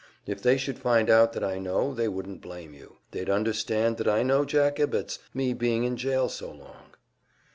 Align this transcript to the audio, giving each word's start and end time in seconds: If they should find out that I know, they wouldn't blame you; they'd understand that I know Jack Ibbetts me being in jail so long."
If 0.25 0.41
they 0.41 0.57
should 0.57 0.79
find 0.79 1.11
out 1.11 1.33
that 1.33 1.43
I 1.43 1.59
know, 1.59 1.93
they 1.93 2.07
wouldn't 2.07 2.41
blame 2.41 2.73
you; 2.73 2.97
they'd 3.11 3.29
understand 3.29 3.97
that 3.97 4.07
I 4.07 4.23
know 4.23 4.45
Jack 4.45 4.79
Ibbetts 4.79 5.19
me 5.31 5.53
being 5.53 5.83
in 5.83 5.95
jail 5.95 6.27
so 6.27 6.49
long." 6.49 6.95